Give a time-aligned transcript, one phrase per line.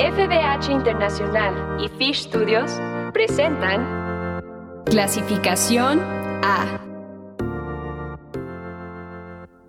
[0.00, 2.70] FBH Internacional y Fish Studios
[3.12, 4.42] presentan
[4.86, 6.00] Clasificación
[6.42, 6.80] A.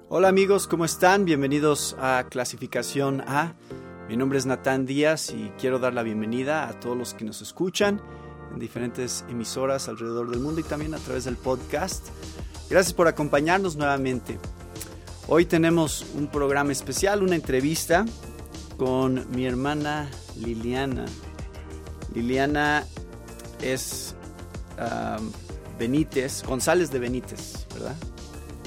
[0.07, 1.25] Hola amigos, ¿cómo están?
[1.25, 3.55] Bienvenidos a Clasificación A.
[4.07, 7.41] Mi nombre es Natán Díaz y quiero dar la bienvenida a todos los que nos
[7.41, 7.99] escuchan
[8.53, 12.07] en diferentes emisoras alrededor del mundo y también a través del podcast.
[12.69, 14.39] Gracias por acompañarnos nuevamente.
[15.27, 18.05] Hoy tenemos un programa especial, una entrevista
[18.81, 20.09] con mi hermana
[20.43, 21.05] Liliana.
[22.15, 22.83] Liliana
[23.61, 24.15] es
[25.77, 27.95] Benítez, González de Benítez, ¿verdad?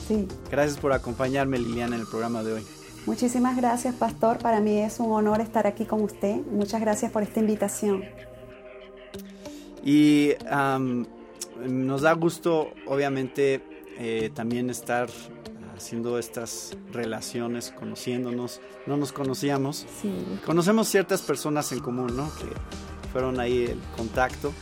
[0.06, 0.28] Sí.
[0.52, 2.62] Gracias por acompañarme, Liliana, en el programa de hoy.
[3.06, 4.38] Muchísimas gracias, Pastor.
[4.38, 6.36] Para mí es un honor estar aquí con usted.
[6.48, 8.04] Muchas gracias por esta invitación.
[9.84, 10.34] Y
[11.66, 13.62] nos da gusto, obviamente,
[13.98, 15.08] eh, también estar
[15.76, 18.60] haciendo estas relaciones, conociéndonos.
[18.86, 19.86] No nos conocíamos.
[20.00, 20.12] Sí.
[20.44, 22.30] Conocemos ciertas personas en común, ¿no?
[22.36, 22.46] Que
[23.12, 24.52] fueron ahí el contacto.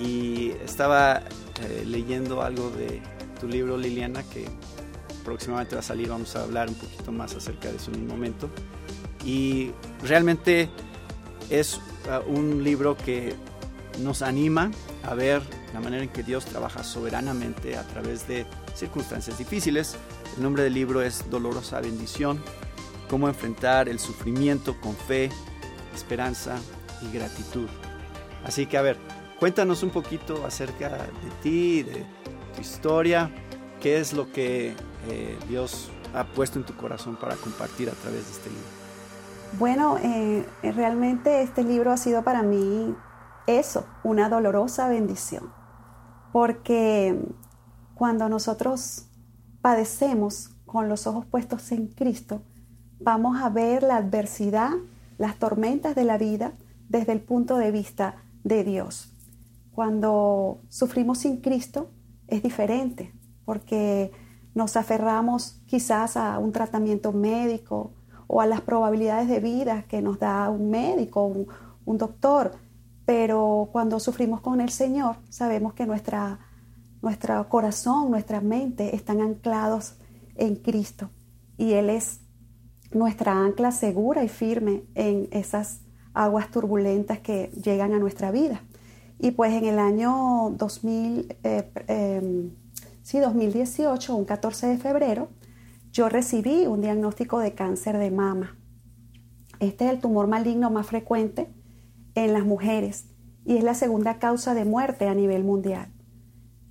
[0.00, 1.22] Y estaba
[1.62, 3.00] eh, leyendo algo de
[3.40, 4.46] tu libro, Liliana, que
[5.24, 6.08] próximamente va a salir.
[6.08, 8.48] Vamos a hablar un poquito más acerca de eso en un momento.
[9.24, 9.70] Y
[10.02, 10.68] realmente
[11.50, 13.34] es uh, un libro que
[14.02, 14.70] nos anima
[15.04, 19.96] a ver la manera en que Dios trabaja soberanamente a través de circunstancias difíciles.
[20.36, 22.42] El nombre del libro es Dolorosa Bendición,
[23.08, 25.30] cómo enfrentar el sufrimiento con fe,
[25.94, 26.56] esperanza
[27.02, 27.68] y gratitud.
[28.44, 28.98] Así que a ver,
[29.38, 32.04] cuéntanos un poquito acerca de ti, de
[32.54, 33.30] tu historia,
[33.80, 34.74] qué es lo que
[35.08, 38.64] eh, Dios ha puesto en tu corazón para compartir a través de este libro.
[39.56, 42.92] Bueno, eh, realmente este libro ha sido para mí
[43.46, 45.52] eso, una dolorosa bendición.
[46.32, 47.16] Porque
[47.94, 49.06] cuando nosotros
[49.64, 52.42] padecemos con los ojos puestos en Cristo,
[53.00, 54.72] vamos a ver la adversidad,
[55.16, 56.52] las tormentas de la vida
[56.90, 59.10] desde el punto de vista de Dios.
[59.74, 61.88] Cuando sufrimos sin Cristo
[62.28, 63.14] es diferente,
[63.46, 64.12] porque
[64.54, 67.94] nos aferramos quizás a un tratamiento médico
[68.26, 71.46] o a las probabilidades de vida que nos da un médico, un,
[71.86, 72.52] un doctor,
[73.06, 76.38] pero cuando sufrimos con el Señor, sabemos que nuestra,
[77.04, 79.94] nuestro corazón, nuestra mente están anclados
[80.34, 81.10] en Cristo
[81.58, 82.20] y Él es
[82.92, 85.82] nuestra ancla segura y firme en esas
[86.14, 88.62] aguas turbulentas que llegan a nuestra vida.
[89.18, 92.50] Y pues en el año 2000, eh,
[93.12, 95.28] 2018, un 14 de febrero,
[95.92, 98.56] yo recibí un diagnóstico de cáncer de mama.
[99.60, 101.52] Este es el tumor maligno más frecuente
[102.14, 103.06] en las mujeres
[103.44, 105.93] y es la segunda causa de muerte a nivel mundial.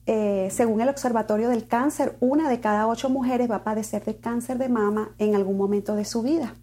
[0.06, 4.18] Eh, según el Observatorio del Cáncer, una de cada ocho mujeres va a padecer de
[4.18, 6.56] cáncer de mama en algún momento de su vida.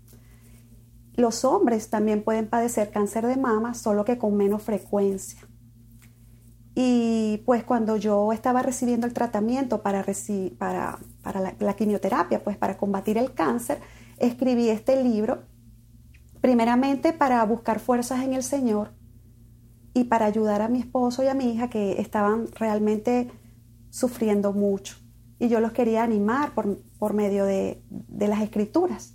[1.14, 5.40] Los hombres también pueden padecer cáncer de mama, solo que con menos frecuencia.
[6.74, 10.04] Y pues cuando yo estaba recibiendo el tratamiento para,
[10.58, 13.78] para, la, la, quimioterapia, pues para combatir el cáncer,
[14.18, 15.42] escribí este libro
[16.40, 18.99] primeramente para buscar fuerzas en el Señor
[19.94, 23.30] y para ayudar a mi esposo y a mi hija que estaban realmente
[23.90, 24.96] sufriendo mucho.
[25.38, 29.14] Y yo los quería animar por, medio de, de las escrituras.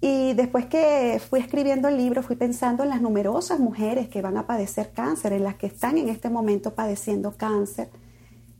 [0.00, 4.36] Y después que fui escribiendo el libro, fui pensando en las numerosas mujeres que van
[4.36, 7.90] a padecer cáncer, en las que están en este momento padeciendo cáncer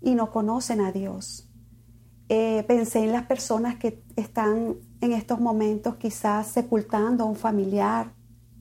[0.01, 1.49] y no conocen a Dios.
[2.29, 8.13] Eh, pensé en las personas que están en estos momentos quizás sepultando a un familiar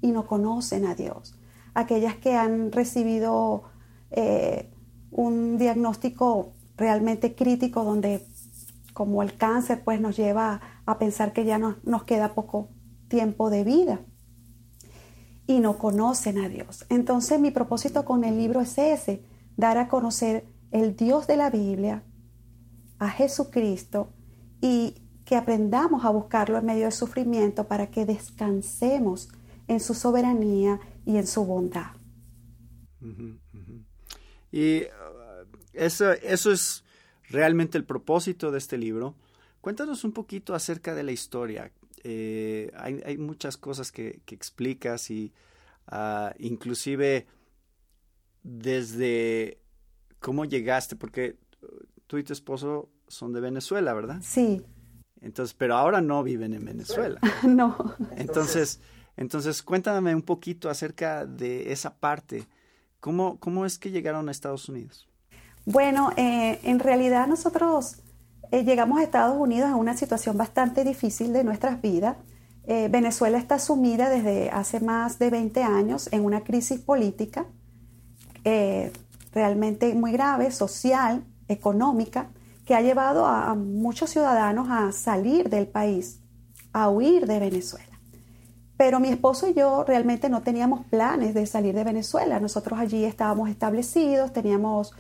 [0.02, 1.36] y no conocen a Dios.
[1.76, 3.64] Aquellas que han recibido
[4.10, 4.72] eh,
[5.12, 8.26] un diagnóstico realmente crítico donde
[8.94, 12.70] como el cáncer pues nos lleva a pensar que ya no, nos queda poco
[13.08, 14.00] tiempo de vida
[15.48, 16.86] y no conocen a Dios.
[16.90, 19.24] Entonces mi propósito con el libro es ese,
[19.58, 22.04] dar a conocer el Dios de la Biblia,
[23.00, 24.10] a Jesucristo
[24.62, 29.30] y que aprendamos a buscarlo en medio del sufrimiento para que descansemos
[29.68, 31.92] en su soberanía y en su bondad.
[34.52, 34.88] Y uh,
[35.74, 36.84] eso, eso es
[37.30, 39.16] realmente el propósito de este libro.
[39.62, 41.72] Cuéntanos un poquito acerca de la historia.
[42.04, 45.34] Eh, hay, hay, muchas cosas que, que explicas y
[45.92, 47.26] uh, inclusive
[48.44, 49.60] desde
[50.20, 51.36] cómo llegaste, porque
[52.08, 54.20] tú y tu esposo son de Venezuela, ¿verdad?
[54.22, 54.62] Sí.
[55.22, 57.20] Entonces, pero ahora no viven en Venezuela.
[57.48, 57.96] no.
[58.16, 58.80] Entonces,
[59.18, 62.46] entonces cuéntame un poquito acerca de esa parte.
[63.00, 65.08] ¿Cómo, cómo es que llegaron a Estados Unidos?
[65.66, 67.98] Bueno, eh, en realidad nosotros
[68.52, 72.18] eh, llegamos a Estados Unidos en una situación bastante difícil de nuestras vidas.
[72.68, 77.46] Eh, Venezuela está sumida desde hace más de 20 años en una crisis política
[79.36, 82.30] realmente muy grave, social, económica,
[82.66, 86.22] que ha llevado a, muchos ciudadanos a salir del país,
[86.74, 87.95] a huir de Venezuela.
[88.78, 92.40] Pero mi esposo y yo realmente no teníamos planes de salir de Venezuela.
[92.40, 94.94] Nosotros allí estábamos establecidos, teníamos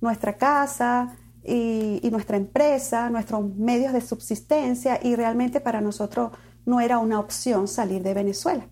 [0.00, 6.32] nuestra casa y, nuestra empresa, nuestros medios de subsistencia y realmente para nosotros
[6.66, 8.66] no era una opción salir de Venezuela.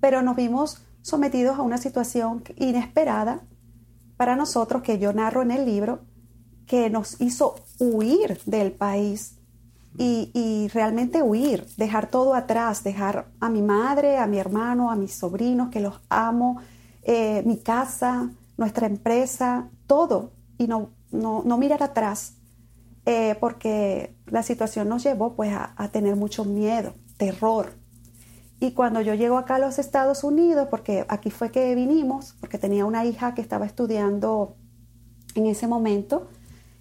[0.00, 3.42] Pero nos vimos sometidos a una situación inesperada
[4.16, 6.00] para nosotros que yo narro en el libro,
[6.66, 9.41] que nos hizo huir del país
[9.98, 15.12] y, realmente huir, dejar todo atrás, dejar a mi madre, a mi hermano, a mis
[15.12, 16.58] sobrinos, que los amo,
[17.02, 22.36] eh, mi casa, nuestra empresa, todo, y no, no, mirar atrás,
[23.04, 27.82] eh, porque la situación nos llevó pues a tener mucho miedo, terror.
[28.62, 32.58] Y cuando yo llego acá a los Estados Unidos, porque aquí fue que vinimos, porque
[32.58, 34.54] tenía una hija que estaba estudiando
[35.34, 36.28] en ese momento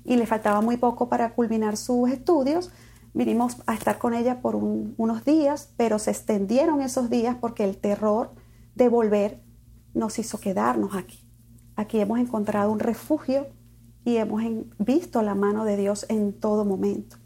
[0.05, 2.69] y le faltaba muy poco para culminar sus estudios,
[3.13, 7.77] vinimos a estar con ella por unos días, pero se extendieron esos días porque el
[7.77, 8.31] terror
[8.75, 9.41] de volver
[9.93, 11.27] nos hizo quedarnos aquí.
[11.75, 13.47] Aquí hemos encontrado un refugio
[14.05, 14.43] y hemos
[14.79, 17.17] visto la mano de Dios en todo momento.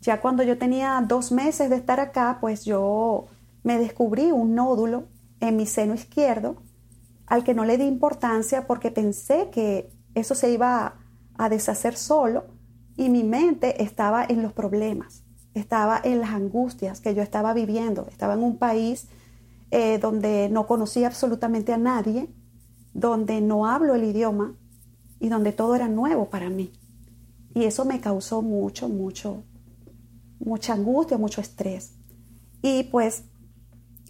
[0.00, 3.26] Ya cuando yo tenía dos meses de estar acá, pues yo
[3.62, 5.04] me descubrí un nódulo
[5.40, 6.56] en mi seno izquierdo
[7.26, 10.96] al que no le di importancia porque pensé que eso se iba
[11.36, 12.44] a, deshacer solo
[12.96, 18.06] y mi mente estaba en los problemas, estaba en las angustias que yo estaba viviendo,
[18.08, 19.08] estaba en un país
[19.70, 22.28] eh, donde no conocía absolutamente a nadie,
[22.92, 24.54] donde no hablo el idioma
[25.20, 26.72] y donde todo era nuevo para mí.
[27.54, 29.44] Y eso me causó mucho, mucho,
[30.38, 31.94] mucha angustia, mucho estrés.
[32.62, 33.24] Y pues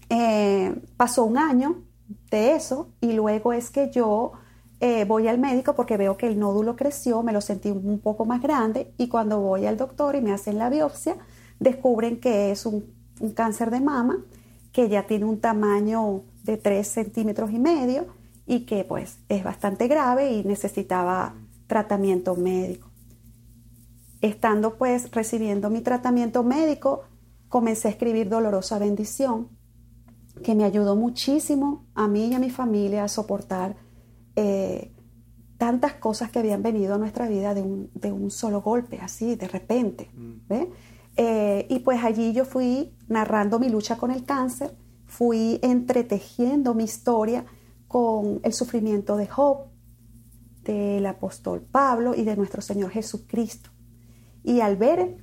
[0.08, 1.84] eh, pasó un año
[2.30, 4.32] de eso y luego es que yo
[4.80, 8.24] eh, voy al médico porque veo que el nódulo creció, me lo sentí un poco
[8.24, 11.18] más grande y cuando voy al doctor y me hacen la biopsia,
[11.58, 12.98] descubren que es un,
[13.34, 14.24] cáncer de mama
[14.72, 18.06] que ya tiene un tamaño de 3 centímetros y medio
[18.46, 21.34] y que pues es bastante grave y necesitaba
[21.66, 22.88] tratamiento médico.
[24.22, 27.02] Estando pues recibiendo mi tratamiento médico,
[27.50, 29.48] comencé a escribir Dolorosa Bendición
[30.42, 33.76] que me ayudó muchísimo a mí y a mi familia a soportar
[34.36, 34.92] eh,
[35.58, 40.10] tantas cosas que habían venido a nuestra vida de un, solo golpe, así, de repente.
[40.14, 40.38] Mm.
[41.16, 44.74] Eh, y pues allí yo fui narrando mi lucha con el cáncer,
[45.06, 47.44] fui entretejiendo mi historia
[47.88, 49.66] con el sufrimiento de Job,
[50.62, 53.70] del apóstol Pablo y de nuestro Señor Jesucristo.
[54.44, 55.16] Y al ver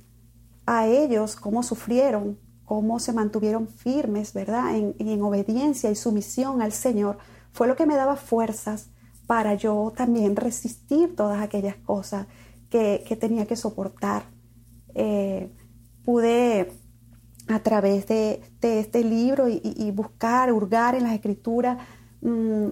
[0.66, 2.38] a ellos cómo sufrieron
[2.68, 4.76] cómo se mantuvieron firmes, ¿verdad?
[4.76, 7.16] En, obediencia y sumisión al Señor,
[7.50, 8.90] fue lo que me daba fuerzas
[9.28, 12.26] para yo también resistir todas aquellas cosas
[12.70, 14.22] que, tenía que soportar.
[14.94, 15.52] Eh,
[16.02, 16.72] pude
[17.46, 21.76] a través de, este libro y, buscar, hurgar en las escrituras,
[22.22, 22.68] mm,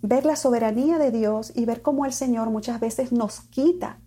[0.00, 4.00] ver la soberanía de Dios y ver cómo el Señor muchas veces nos quita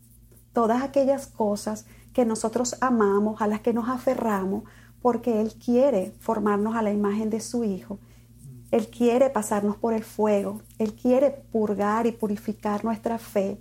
[0.53, 4.63] todas aquellas cosas que nosotros amamos, a las que nos aferramos,
[5.03, 7.99] porque Él quiere formarnos a la imagen de su Hijo.
[8.73, 13.59] Él quiere pasarnos por el fuego, Él quiere purgar y purificar nuestra fe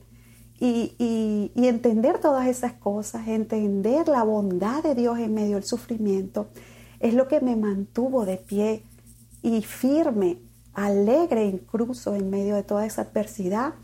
[0.58, 6.46] y, entender todas esas cosas, entender la bondad de Dios en medio del sufrimiento,
[6.98, 8.84] es lo que me mantuvo de pie
[9.42, 10.38] y firme,
[10.72, 13.74] alegre incluso en medio de toda esa adversidad.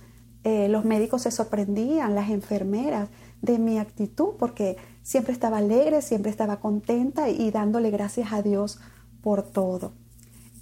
[0.44, 3.10] Eh, los médicos se sorprendían, las enfermeras,
[3.42, 8.80] de mi actitud, porque siempre estaba alegre, siempre estaba contenta y dándole gracias a Dios
[9.20, 9.92] por todo.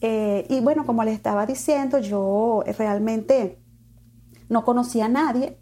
[0.08, 3.58] Eh, y bueno, como les estaba diciendo, yo realmente
[4.48, 5.58] no conocía a nadie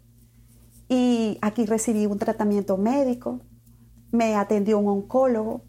[0.87, 3.41] y aquí recibí un tratamiento médico,
[4.11, 5.63] me atendió un oncólogo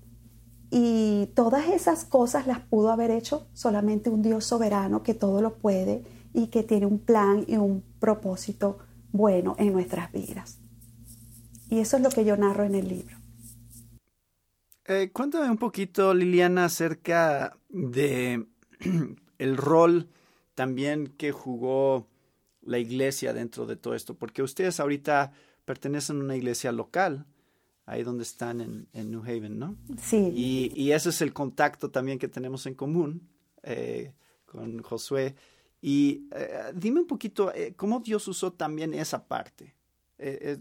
[0.71, 5.57] y todas esas cosas las pudo haber hecho solamente un Dios soberano que todo lo
[5.57, 6.05] puede
[6.35, 8.77] y que tiene un plan y un propósito
[9.11, 10.59] bueno en nuestras vidas.
[11.71, 13.17] Y eso es lo que yo narro en el libro.
[14.85, 18.47] Eh, cuéntame un poquito, Liliana, acerca de
[19.39, 20.09] el rol
[20.55, 22.09] también que jugó
[22.63, 25.33] la iglesia dentro de todo esto, porque ustedes ahorita
[25.65, 27.27] pertenecen a una iglesia local,
[27.85, 29.77] ahí donde están en, New Haven, ¿no?
[30.01, 30.33] Sí.
[30.75, 33.29] Y, ese es el contacto también que tenemos en común
[33.63, 34.13] eh,
[34.45, 35.37] con Josué.
[35.81, 39.75] Y eh, dime un poquito, ¿cómo Dios usó también esa parte?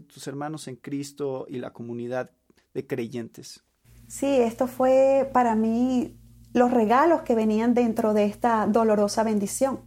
[0.06, 2.30] tus hermanos en Cristo y la comunidad
[2.74, 3.64] de creyentes.
[4.06, 6.14] Sí, esto fue para mí
[6.56, 9.80] los regalos que venían dentro de esta dolorosa bendición.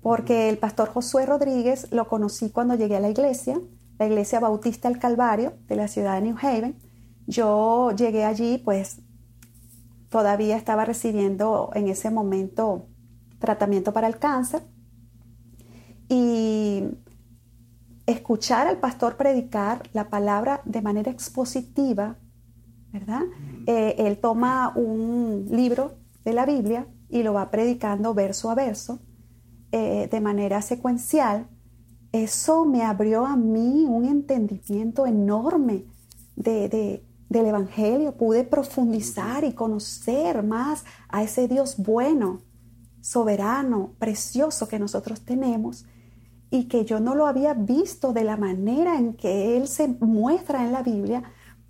[0.00, 3.60] Porque el pastor Josué Rodríguez lo conocí cuando llegué a la iglesia,
[3.98, 6.78] la iglesia Bautista del Calvario de la ciudad de New Haven.
[7.26, 9.00] Yo llegué allí, pues
[10.08, 12.86] todavía estaba recibiendo en ese momento
[13.40, 14.62] tratamiento para el cáncer.
[16.08, 16.84] Y
[18.06, 22.18] escuchar al pastor predicar la palabra de manera expositiva,
[22.92, 23.22] ¿verdad?
[23.66, 25.94] Eh, él toma un libro
[26.24, 29.00] de la Biblia y lo va predicando verso a verso,
[29.72, 31.48] eh, de manera secuencial.
[32.12, 35.86] Eso me abrió a mí un entendimiento enorme
[36.36, 38.16] de, del Evangelio.
[38.16, 42.40] Pude profundizar y conocer más a ese Dios bueno,
[43.00, 45.86] soberano, precioso que nosotros tenemos
[46.50, 50.64] y que yo no lo había visto de la manera en que Él se muestra
[50.64, 51.22] en la Biblia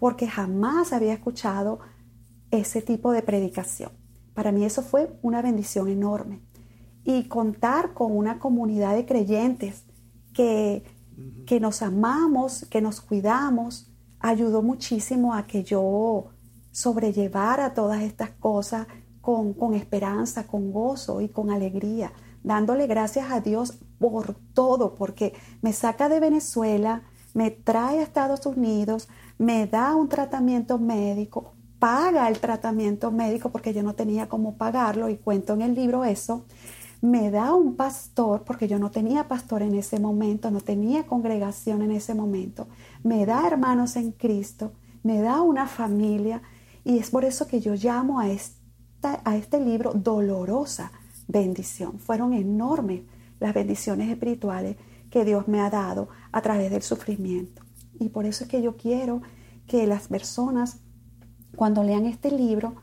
[0.03, 1.79] porque jamás había escuchado
[2.51, 3.93] ese tipo de predicación.
[4.35, 6.41] Para mí eso fue una bendición enorme.
[7.05, 9.85] Y contar con una comunidad de creyentes
[10.35, 10.83] que,
[11.47, 16.31] que nos amamos, que nos cuidamos, ayudó muchísimo a que yo
[16.73, 18.89] sobrellevara todas estas cosas
[19.21, 25.33] con, con esperanza, con gozo y con alegría, dándole gracias a Dios por todo, porque
[25.61, 27.05] me saca de Venezuela,
[27.35, 29.09] me trae a Estados Unidos,
[29.43, 35.09] me da un tratamiento médico, paga el tratamiento médico porque yo no tenía cómo pagarlo
[35.09, 36.47] y cuento en el libro eso,
[37.01, 41.83] me da un pastor porque yo no tenía pastor en ese momento, no tenía congregación
[41.83, 42.69] en ese momento,
[43.03, 46.41] me da hermanos en Cristo, me da una familia
[46.85, 50.93] y es por eso que yo llamo a, esta, a este libro dolorosa
[51.27, 51.99] bendición.
[51.99, 53.03] Fueron enormes
[53.41, 54.77] las bendiciones espirituales
[55.11, 57.62] que Dios me ha dado a través del sufrimiento.
[57.99, 59.23] Y por eso es que yo quiero
[59.67, 60.81] que las personas,
[61.57, 62.77] cuando lean este libro,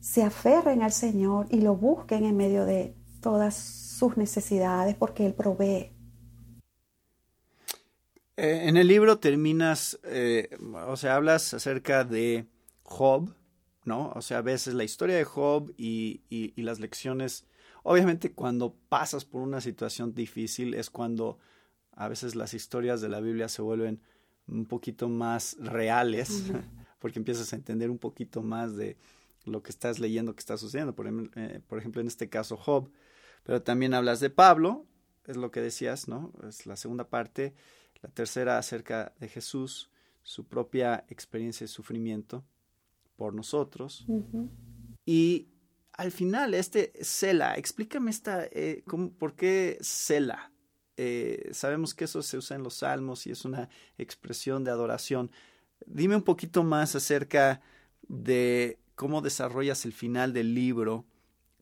[0.00, 5.34] se aferren al Señor y lo busquen en medio de todas sus necesidades, porque Él
[5.34, 5.92] provee.
[8.36, 10.48] Eh, en el libro terminas, eh,
[10.86, 12.48] o sea, hablas acerca de
[12.82, 13.34] Job,
[13.84, 14.10] ¿no?
[14.16, 17.46] O sea, a veces la historia de Job y, y las lecciones
[17.82, 21.38] Obviamente cuando pasas por una situación difícil es cuando
[21.92, 24.00] a veces las historias de la Biblia se vuelven
[24.46, 26.44] un poquito más reales,
[26.98, 28.96] porque empiezas a entender un poquito más de
[29.44, 30.94] lo que estás leyendo que está sucediendo.
[30.94, 32.90] Por, eh, por, ejemplo, en este caso Job,
[33.44, 34.86] pero también hablas de Pablo,
[35.26, 36.32] es lo que decías, ¿no?
[36.48, 37.54] Es la segunda parte.
[38.02, 39.90] La tercera acerca de Jesús,
[40.22, 42.44] su propia experiencia de sufrimiento
[43.16, 44.04] por nosotros.
[45.04, 45.48] Y
[45.92, 48.82] al final, este Sela, explícame esta, eh,
[49.18, 50.51] ¿por qué Sela?
[51.04, 53.68] Eh, sabemos que eso se usa en los salmos y es una
[53.98, 55.32] expresión de adoración.
[55.84, 57.60] Dime un poquito más acerca
[58.06, 61.04] de cómo desarrollas el final del libro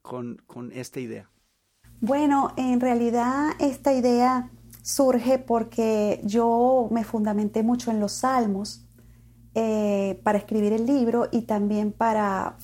[0.02, 1.30] con, con esta idea.
[2.02, 4.50] Bueno, en realidad esta idea
[4.82, 8.84] surge porque yo me fundamenté mucho en los salmos
[9.54, 12.58] eh, para escribir el libro y también para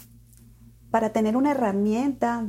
[0.91, 2.47] para tener una herramienta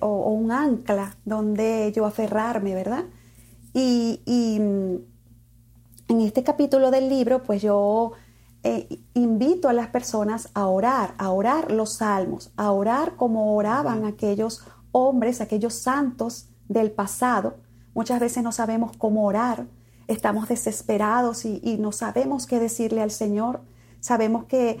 [0.00, 3.04] o, un ancla donde yo aferrarme, ¿verdad?
[3.78, 4.96] Y, mm,
[6.08, 8.12] en este capítulo del libro, pues yo
[8.62, 14.06] eh, invito a las personas a orar, a orar los salmos, a orar como oraban
[14.06, 17.56] aquellos hombres, aquellos santos del pasado.
[17.92, 19.66] Muchas veces no sabemos cómo orar,
[20.08, 23.60] estamos desesperados y, y no sabemos qué decirle al Señor.
[24.00, 24.78] Sabemos que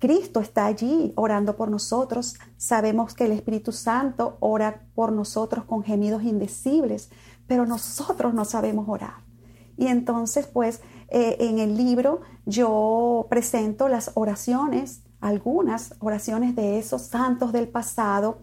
[0.00, 2.34] Cristo está allí orando por nosotros.
[2.56, 7.10] Sabemos que el Espíritu Santo ora por nosotros con gemidos indecibles,
[7.48, 9.24] pero nosotros no sabemos orar.
[9.76, 17.02] Y entonces, pues, eh, en el libro yo presento las oraciones, algunas oraciones de esos
[17.02, 18.38] santos del pasado,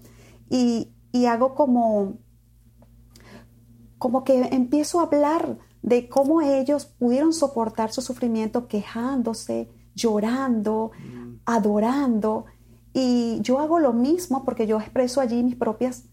[0.50, 2.18] y, y hago como,
[3.98, 10.92] como que empiezo a hablar de cómo ellos pudieron soportar su sufrimiento quejándose, llorando,
[11.46, 12.46] adorando.
[12.92, 16.06] Y yo hago lo mismo porque yo expreso allí mis propias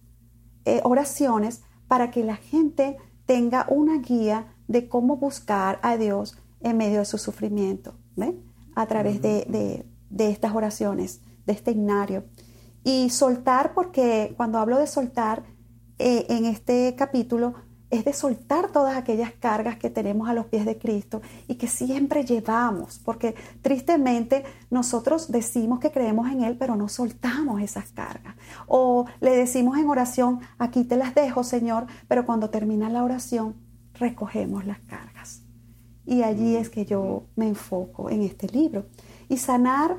[0.65, 2.97] eh, oraciones para que la gente
[3.27, 7.99] tenga una guía de cómo buscar a Dios en medio de su sufrimiento,
[8.75, 9.85] a través de,
[10.17, 12.25] estas oraciones, de este ignario.
[12.83, 15.45] Y soltar, porque cuando hablo de soltar
[15.99, 17.57] eh, en este capítulo,
[17.93, 21.69] es de soltar todas aquellas cargas que tenemos a los pies de Cristo y que
[21.69, 28.35] siempre llevamos, porque tristemente nosotros decimos que creemos en Él, pero no soltamos esas cargas.
[28.67, 33.55] O le decimos en oración, aquí te las dejo, Señor, pero cuando termina la oración,
[33.95, 35.43] recogemos las cargas.
[36.05, 38.87] Y allí es que yo me enfoco en este libro.
[39.29, 39.97] Y sanar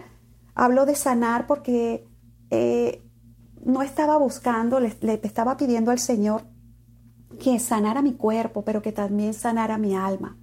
[0.56, 2.08] Hablo de sanar porque
[2.52, 3.02] eh,
[3.66, 6.44] no estaba buscando, le, le, estaba pidiendo al Señor
[7.38, 10.38] que sanara mi cuerpo, pero que también sanara mi alma.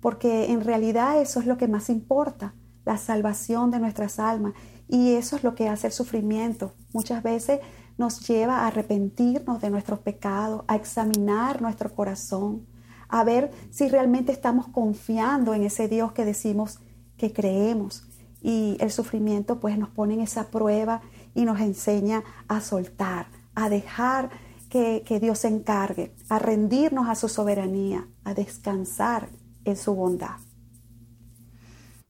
[0.00, 2.54] Porque en realidad eso es lo que más importa,
[2.84, 4.54] la salvación de nuestras almas.
[4.88, 6.72] Y eso es lo que hace el sufrimiento.
[6.92, 7.60] Muchas veces
[7.98, 12.66] nos lleva a arrepentirnos de nuestros pecados, a examinar nuestro corazón,
[13.08, 16.78] a ver si realmente estamos confiando en ese Dios que decimos
[17.16, 18.04] que creemos.
[18.40, 21.02] Y el sufrimiento pues nos pone en esa prueba
[21.34, 24.30] y nos enseña a soltar, a dejar
[24.68, 29.28] que, que Dios se encargue, a rendirnos a su soberanía, a descansar
[29.64, 30.38] en su bondad.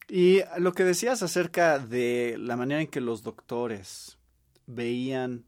[0.08, 4.18] Y lo que decías acerca de la manera en que los doctores
[4.66, 5.44] veían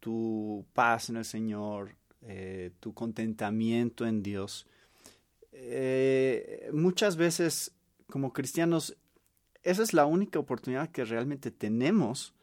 [0.00, 4.66] tu paz en el Señor, eh, tu contentamiento en Dios.
[5.52, 7.72] Eh, muchas veces
[8.08, 8.96] como cristianos,
[9.62, 12.34] esa es la única oportunidad que realmente tenemos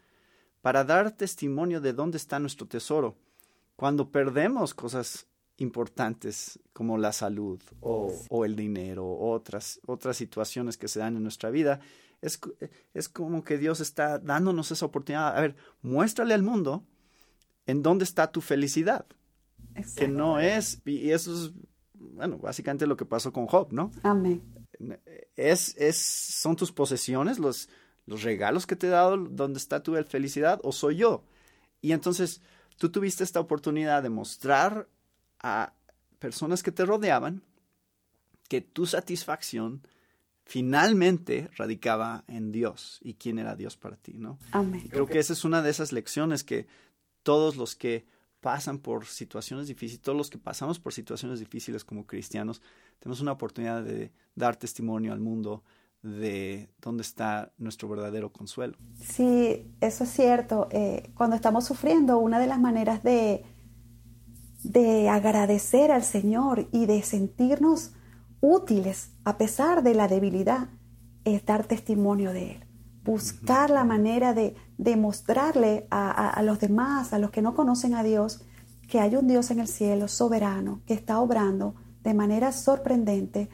[0.61, 3.15] para dar testimonio de dónde está nuestro tesoro.
[3.77, 10.77] Cuando perdemos cosas importantes como la salud o, o el dinero o otras, otras situaciones
[10.77, 11.79] que se dan en nuestra vida,
[12.21, 12.39] es,
[12.93, 15.37] es como que Dios está dándonos esa oportunidad.
[15.37, 16.83] A ver, muéstrale al mundo
[17.65, 19.05] en dónde está tu felicidad.
[19.95, 21.51] Que no es, y eso es,
[21.93, 23.91] bueno, básicamente lo que pasó con Job, ¿no?
[24.01, 24.41] Amén.
[25.35, 27.69] Es, es, son tus posesiones, los,
[28.07, 31.23] los regalos que te he dado, donde está tu felicidad, o soy yo.
[31.79, 32.41] Y entonces
[32.77, 34.87] tú tuviste esta oportunidad de mostrar
[35.39, 35.73] a
[36.19, 37.43] personas que te rodeaban
[38.47, 39.81] que tu satisfacción
[40.45, 44.39] finalmente radicaba en Dios y quién era Dios para ti, ¿no?
[44.51, 44.87] Amén.
[44.89, 46.67] Creo que esa es una de esas lecciones que
[47.23, 48.05] todos los que
[48.39, 52.61] pasan por situaciones difíciles, todos los que pasamos por situaciones difíciles como cristianos,
[52.99, 55.63] tenemos una oportunidad de dar testimonio al mundo
[56.01, 58.77] de dónde está nuestro verdadero consuelo.
[59.01, 60.67] Sí, eso es cierto.
[60.71, 63.43] Eh, cuando estamos sufriendo, una de las maneras de,
[64.63, 67.93] de agradecer al Señor y de sentirnos
[68.39, 70.69] útiles a pesar de la debilidad
[71.23, 72.67] es dar testimonio de Él
[73.07, 78.43] buscar la manera de demostrarle a, los demás, a los que no conocen a Dios,
[78.89, 83.49] que hay un Dios en el cielo soberano que está obrando de manera sorprendente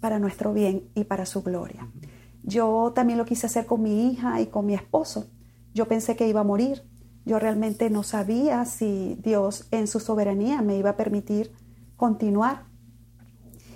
[0.00, 1.88] para nuestro bien y para su gloria.
[2.42, 5.28] Yo también lo quise hacer con mi hija y con mi esposo.
[5.74, 6.82] Yo pensé que iba a morir.
[7.24, 11.52] Yo realmente no sabía si Dios en su soberanía me iba a permitir
[11.96, 12.66] continuar.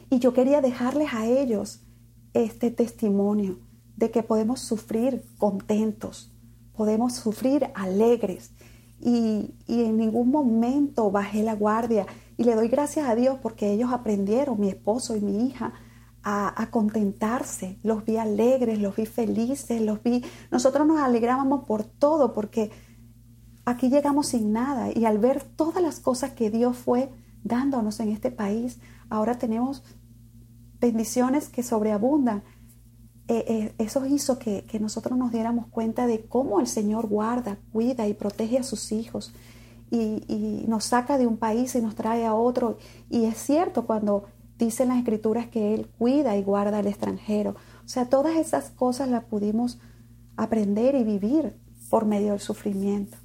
[0.08, 1.82] Y yo quería dejarles a ellos
[2.32, 3.58] este testimonio
[3.96, 6.32] de que podemos sufrir contentos,
[6.74, 8.52] podemos sufrir alegres.
[9.00, 12.06] Y, en ningún momento bajé la guardia.
[12.36, 15.74] Y le doy gracias a Dios porque ellos aprendieron, mi esposo y mi hija,
[16.22, 17.78] a, contentarse.
[17.82, 20.24] Los vi alegres, los vi felices, los vi...
[20.50, 22.70] Nosotros nos alegrábamos por todo porque
[23.64, 24.90] aquí llegamos sin nada.
[24.94, 27.10] Y al ver todas las cosas que Dios fue
[27.42, 28.78] dándonos en este país,
[29.08, 29.82] ahora tenemos
[30.80, 32.42] bendiciones que sobreabundan.
[33.28, 38.08] Eh, eh, eso hizo que, nosotros nos diéramos cuenta de cómo el Señor guarda, cuida
[38.08, 39.32] y protege a sus hijos
[39.90, 42.78] y, nos saca de un país y nos trae a otro.
[43.08, 44.24] Y es cierto cuando
[44.60, 47.56] dicen las escrituras que Él cuida y guarda al extranjero.
[47.84, 49.80] O sea, todas esas cosas las pudimos
[50.36, 51.54] aprender y vivir
[51.90, 53.16] por medio del sufrimiento.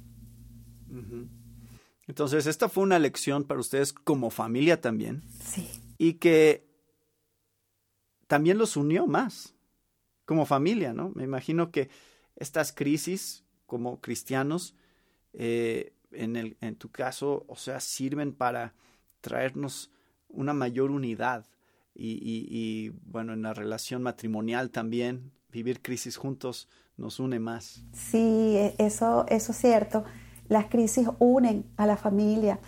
[2.08, 5.22] Entonces, esta fue una lección para ustedes como familia también.
[5.40, 5.68] Sí.
[5.98, 6.66] Y que
[8.26, 9.54] también los unió más
[10.24, 11.12] como familia, ¿no?
[11.14, 11.88] Me imagino que
[12.34, 14.74] estas crisis como cristianos,
[15.32, 18.74] eh, en, el, en tu caso, o sea, sirven para
[19.20, 19.90] traernos
[20.28, 21.46] una mayor unidad
[21.94, 27.84] y, y, bueno, en la relación matrimonial también, vivir crisis juntos nos une más.
[27.92, 30.04] Sí, e, eso, eso es cierto.
[30.48, 32.58] Las crisis unen a la familia.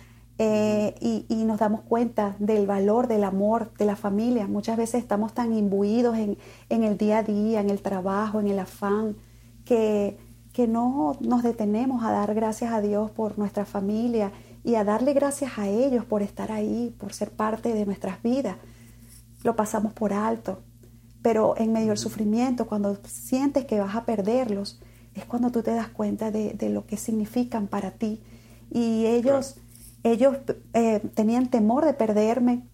[0.41, 4.47] Eh, y, nos damos cuenta del valor del amor de la familia.
[4.47, 6.37] Muchas veces estamos tan imbuidos en,
[6.69, 9.17] el día a día, en el trabajo, en el afán,
[9.65, 10.17] que,
[10.53, 14.31] que no nos detenemos a dar gracias a Dios por nuestra familia
[14.63, 18.57] y a darle gracias a ellos por estar ahí, por ser parte de nuestras vidas.
[19.43, 20.63] Lo pasamos por alto,
[21.21, 24.81] pero en medio del sufrimiento, cuando sientes que vas a perderlos,
[25.13, 28.21] es cuando tú te das cuenta de, lo que significan para ti.
[28.71, 29.57] Y ellos
[30.03, 30.37] ellos
[30.73, 32.67] eh, tenían temor de perderme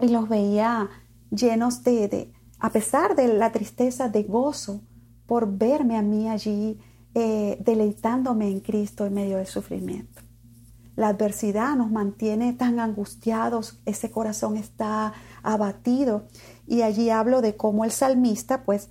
[0.00, 0.88] y los veía
[1.30, 4.82] llenos de, a pesar de la tristeza, de gozo
[5.26, 6.78] por verme a mí allí
[7.14, 10.21] eh, deleitándome en Cristo en medio del sufrimiento.
[10.96, 16.26] La adversidad nos mantiene tan angustiados, ese corazón está abatido
[16.66, 18.90] y allí hablo de cómo el salmista pues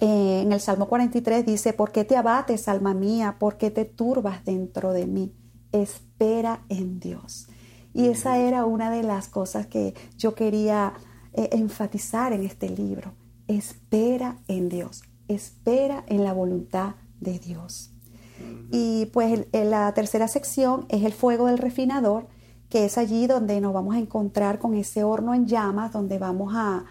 [0.00, 3.36] Eh, en el Salmo 43 dice, ¿por qué te abates, alma mía?
[3.40, 5.34] ¿Por qué te turbas dentro de mí?
[5.72, 7.48] Espera en Dios.
[7.92, 10.92] Y esa era una de las cosas que yo quería
[11.32, 13.14] eh, enfatizar en este libro.
[13.48, 17.90] Espera en Dios, espera en la voluntad de Dios.
[18.70, 22.26] Y pues la tercera sección es el fuego del refinador,
[22.68, 26.52] que es allí donde nos vamos a encontrar con ese horno en llamas, donde vamos
[26.54, 26.84] a,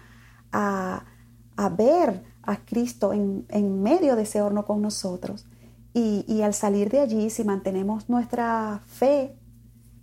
[0.52, 5.46] a, ver a Cristo en, en, medio de ese horno con nosotros.
[5.94, 9.36] Y, y al salir de allí, si mantenemos nuestra fe,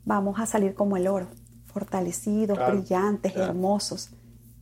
[0.06, 1.28] vamos a salir como el oro,
[1.66, 4.12] fortalecidos, brillantes, hermosos.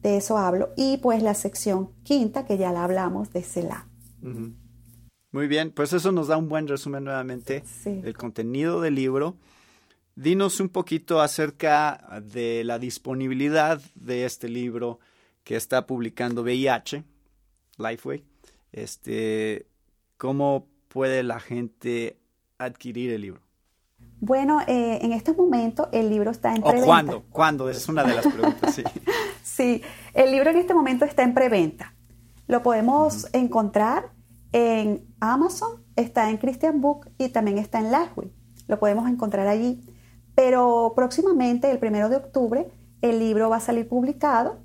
[0.02, 0.70] De eso hablo.
[0.76, 3.88] Y pues la sección quinta, que ya la hablamos, de Selah.
[5.34, 9.36] Muy bien, pues eso nos da un buen resumen nuevamente del contenido del libro.
[10.16, 15.00] Dinos un poquito acerca de la disponibilidad de este libro
[15.44, 17.04] que está publicando VIH,
[17.80, 18.24] Lifeway.
[18.72, 19.66] Este,
[20.18, 22.20] ¿Cómo puede la gente
[22.60, 23.42] adquirir el libro?
[24.20, 26.84] Bueno, eh, en este momento el libro está en preventa.
[26.84, 27.24] ¿O cuándo?
[27.32, 27.70] ¿Cuándo?
[27.72, 28.84] Es una de las preguntas, sí.
[29.44, 29.82] sí,
[30.14, 31.96] el libro en este momento está en preventa.
[32.46, 34.12] Lo podemos encontrar
[34.54, 38.32] en Amazon, está en Christian Book y también está en Lifeway.
[38.68, 39.84] Lo podemos encontrar allí.
[40.36, 42.70] Pero próximamente, el primero de octubre,
[43.02, 44.60] el libro va a salir publicado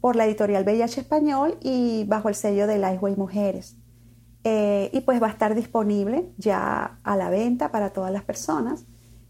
[0.00, 3.76] por la editorial VIH Español y bajo el sello de Lifeway Mujeres.
[4.44, 8.84] Eh, y pues va a estar disponible ya a la venta para todas las personas.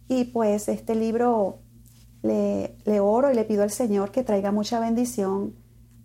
[0.08, 1.60] Y pues este libro
[2.22, 5.54] le oro y le pido al Señor que traiga mucha bendición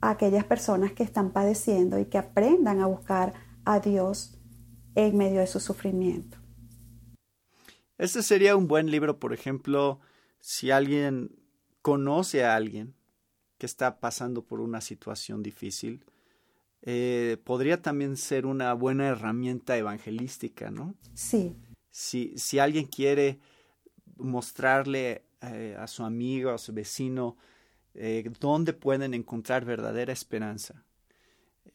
[0.02, 3.34] a aquellas personas que están padeciendo y que aprendan a buscar
[3.66, 4.38] a Dios
[4.96, 6.38] en medio de su sufrimiento.
[7.98, 10.00] Este sería un buen libro, por ejemplo,
[10.40, 11.36] si alguien
[11.82, 12.96] conoce a alguien
[13.58, 16.04] que está pasando por una situación difícil,
[16.82, 20.96] eh, podría también ser una buena herramienta evangelística, ¿no?
[21.14, 21.56] Sí.
[21.92, 23.40] Si, si alguien quiere
[24.18, 27.38] mostrarle eh, a su amigo, a su vecino,
[27.94, 30.84] eh, dónde pueden encontrar verdadera esperanza,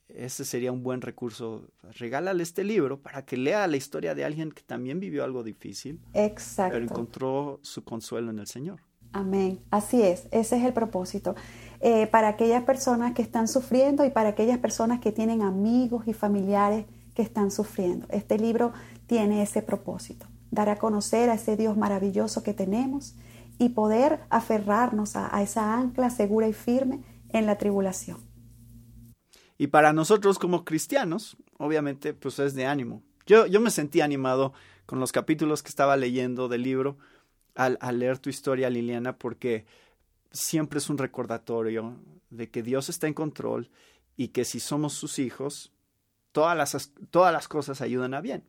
[0.09, 1.65] ese sería un buen recurso.
[1.99, 6.01] Regálale este libro para que lea la historia de alguien que también vivió algo difícil.
[6.15, 6.75] Exacto.
[6.75, 8.81] Pero encontró su consuelo en el Señor.
[9.13, 9.61] Amén.
[9.71, 10.27] Así es.
[10.31, 11.35] Ese es el propósito.
[11.81, 16.13] Eh, para aquellas personas que están sufriendo y para aquellas personas que tienen amigos y
[16.13, 18.07] familiares que están sufriendo.
[18.11, 18.73] Este libro
[19.07, 20.27] tiene ese propósito.
[20.51, 23.15] Dar a conocer a ese Dios maravilloso que tenemos
[23.59, 28.19] y poder aferrarnos a esa ancla segura y firme en la tribulación.
[29.59, 33.03] Y para nosotros como cristianos, obviamente, pues es de ánimo.
[33.27, 34.53] Yo, yo me sentí animado
[34.85, 36.99] con los capítulos que estaba leyendo del libro
[37.55, 39.65] al, leer tu historia, Liliana, porque
[40.31, 41.97] siempre es un recordatorio
[42.31, 43.71] de que Dios está en control
[44.17, 45.73] y que si somos sus hijos,
[46.33, 48.45] todas las, todas las cosas ayudan a bien.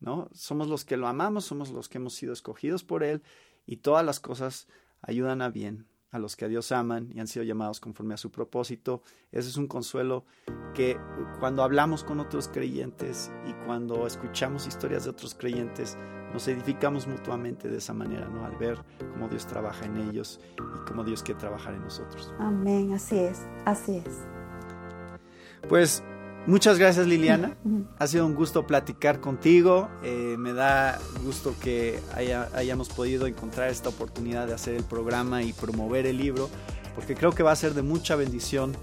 [0.00, 0.28] ¿no?
[0.34, 3.22] Somos los que lo amamos, somos los que hemos sido escogidos por Él
[3.66, 4.66] y todas las cosas
[5.00, 8.16] ayudan a bien a los que a Dios aman y han sido llamados conforme a
[8.16, 9.02] su propósito.
[9.32, 10.24] Ese es un consuelo
[10.72, 10.96] que
[11.40, 15.98] cuando hablamos con otros creyentes y cuando escuchamos historias de otros creyentes,
[16.32, 18.46] nos edificamos mutuamente de esa manera, ¿no?
[18.46, 18.78] Al ver
[19.12, 22.32] cómo Dios trabaja en ellos y cómo Dios quiere trabajar en nosotros.
[22.38, 24.24] Amén, así es, así es.
[25.68, 26.04] Pues
[26.46, 27.56] Muchas gracias Liliana.
[27.98, 29.88] Ha sido un gusto platicar contigo.
[30.02, 35.54] Eh, me da gusto que hayamos podido encontrar esta oportunidad de hacer el programa y
[35.54, 36.50] promover el libro,
[36.94, 38.76] porque creo que va a ser de mucha bendición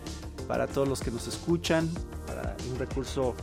[0.48, 1.88] para todos los que nos escuchan,
[2.26, 3.36] para un recurso